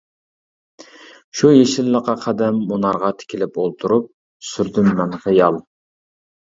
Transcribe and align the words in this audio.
شۇ 1.41 1.51
يېشىللىققا، 1.57 2.17
قەدىم 2.25 2.59
مۇنارغا 2.73 3.13
تىكىلىپ 3.23 3.63
ئولتۇرۇپ 3.63 4.11
سۈردۈم 4.53 4.93
مەن 5.01 5.19
خىيال. 5.25 5.65